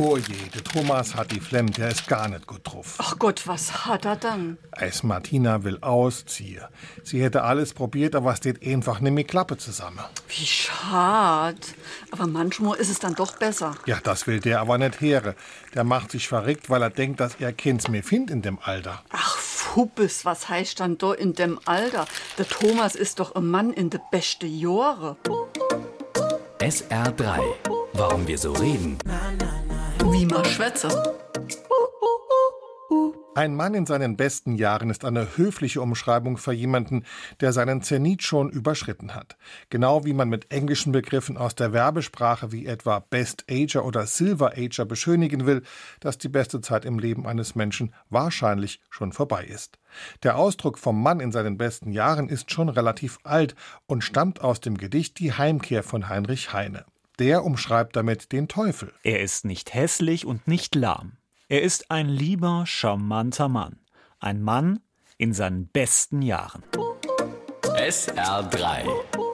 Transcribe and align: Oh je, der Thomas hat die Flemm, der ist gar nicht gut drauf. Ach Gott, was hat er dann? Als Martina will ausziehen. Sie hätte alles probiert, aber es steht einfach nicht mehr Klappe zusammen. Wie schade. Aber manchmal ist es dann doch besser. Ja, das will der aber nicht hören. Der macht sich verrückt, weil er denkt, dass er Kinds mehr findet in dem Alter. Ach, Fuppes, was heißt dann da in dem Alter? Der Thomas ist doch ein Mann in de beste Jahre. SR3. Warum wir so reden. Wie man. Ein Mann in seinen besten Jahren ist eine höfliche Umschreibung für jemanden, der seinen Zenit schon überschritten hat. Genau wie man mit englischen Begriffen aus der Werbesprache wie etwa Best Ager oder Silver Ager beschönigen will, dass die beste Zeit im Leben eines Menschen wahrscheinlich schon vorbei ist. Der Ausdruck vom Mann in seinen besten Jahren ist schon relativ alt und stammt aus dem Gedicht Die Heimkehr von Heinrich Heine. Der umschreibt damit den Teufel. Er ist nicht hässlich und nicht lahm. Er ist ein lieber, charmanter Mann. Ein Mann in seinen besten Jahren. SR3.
Oh 0.00 0.16
je, 0.16 0.48
der 0.54 0.62
Thomas 0.62 1.16
hat 1.16 1.32
die 1.32 1.40
Flemm, 1.40 1.72
der 1.72 1.88
ist 1.88 2.06
gar 2.06 2.28
nicht 2.28 2.46
gut 2.46 2.60
drauf. 2.62 2.94
Ach 2.98 3.18
Gott, 3.18 3.48
was 3.48 3.84
hat 3.84 4.04
er 4.04 4.14
dann? 4.14 4.56
Als 4.70 5.02
Martina 5.02 5.64
will 5.64 5.78
ausziehen. 5.80 6.62
Sie 7.02 7.20
hätte 7.20 7.42
alles 7.42 7.74
probiert, 7.74 8.14
aber 8.14 8.30
es 8.30 8.38
steht 8.38 8.64
einfach 8.64 9.00
nicht 9.00 9.12
mehr 9.12 9.24
Klappe 9.24 9.56
zusammen. 9.56 9.98
Wie 10.28 10.46
schade. 10.46 11.58
Aber 12.12 12.28
manchmal 12.28 12.78
ist 12.78 12.90
es 12.90 13.00
dann 13.00 13.16
doch 13.16 13.38
besser. 13.38 13.74
Ja, 13.86 13.98
das 14.00 14.28
will 14.28 14.38
der 14.38 14.60
aber 14.60 14.78
nicht 14.78 15.00
hören. 15.00 15.34
Der 15.74 15.82
macht 15.82 16.12
sich 16.12 16.28
verrückt, 16.28 16.70
weil 16.70 16.82
er 16.82 16.90
denkt, 16.90 17.18
dass 17.18 17.34
er 17.40 17.52
Kinds 17.52 17.88
mehr 17.88 18.04
findet 18.04 18.36
in 18.36 18.42
dem 18.42 18.60
Alter. 18.60 19.02
Ach, 19.10 19.36
Fuppes, 19.36 20.24
was 20.24 20.48
heißt 20.48 20.78
dann 20.78 20.96
da 20.98 21.12
in 21.12 21.32
dem 21.34 21.58
Alter? 21.64 22.06
Der 22.38 22.46
Thomas 22.48 22.94
ist 22.94 23.18
doch 23.18 23.34
ein 23.34 23.46
Mann 23.46 23.72
in 23.72 23.90
de 23.90 23.98
beste 24.12 24.46
Jahre. 24.46 25.16
SR3. 26.60 27.40
Warum 27.94 28.28
wir 28.28 28.38
so 28.38 28.52
reden. 28.52 28.96
Wie 30.10 30.26
man. 30.26 30.38
Ein 33.38 33.54
Mann 33.54 33.74
in 33.74 33.86
seinen 33.86 34.16
besten 34.16 34.56
Jahren 34.56 34.90
ist 34.90 35.04
eine 35.04 35.36
höfliche 35.36 35.80
Umschreibung 35.80 36.38
für 36.38 36.52
jemanden, 36.52 37.04
der 37.40 37.52
seinen 37.52 37.82
Zenit 37.82 38.24
schon 38.24 38.50
überschritten 38.50 39.14
hat. 39.14 39.36
Genau 39.70 40.04
wie 40.04 40.12
man 40.12 40.28
mit 40.28 40.50
englischen 40.50 40.90
Begriffen 40.90 41.36
aus 41.36 41.54
der 41.54 41.72
Werbesprache 41.72 42.50
wie 42.50 42.66
etwa 42.66 42.98
Best 42.98 43.44
Ager 43.48 43.84
oder 43.84 44.06
Silver 44.06 44.54
Ager 44.56 44.86
beschönigen 44.86 45.46
will, 45.46 45.62
dass 46.00 46.18
die 46.18 46.28
beste 46.28 46.60
Zeit 46.60 46.84
im 46.84 46.98
Leben 46.98 47.28
eines 47.28 47.54
Menschen 47.54 47.94
wahrscheinlich 48.10 48.80
schon 48.90 49.12
vorbei 49.12 49.44
ist. 49.44 49.78
Der 50.24 50.36
Ausdruck 50.36 50.76
vom 50.76 51.00
Mann 51.00 51.20
in 51.20 51.30
seinen 51.30 51.58
besten 51.58 51.92
Jahren 51.92 52.28
ist 52.28 52.50
schon 52.50 52.68
relativ 52.68 53.20
alt 53.22 53.54
und 53.86 54.02
stammt 54.02 54.40
aus 54.40 54.60
dem 54.60 54.78
Gedicht 54.78 55.20
Die 55.20 55.32
Heimkehr 55.32 55.84
von 55.84 56.08
Heinrich 56.08 56.52
Heine. 56.52 56.86
Der 57.18 57.44
umschreibt 57.44 57.96
damit 57.96 58.32
den 58.32 58.46
Teufel. 58.46 58.92
Er 59.02 59.20
ist 59.20 59.44
nicht 59.44 59.74
hässlich 59.74 60.24
und 60.24 60.46
nicht 60.46 60.74
lahm. 60.74 61.16
Er 61.48 61.62
ist 61.62 61.90
ein 61.90 62.08
lieber, 62.08 62.64
charmanter 62.66 63.48
Mann. 63.48 63.80
Ein 64.20 64.40
Mann 64.42 64.80
in 65.16 65.32
seinen 65.32 65.66
besten 65.66 66.22
Jahren. 66.22 66.62
SR3. 67.64 69.27